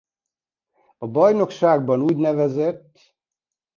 [0.97, 2.83] A bajnokságban úgyn.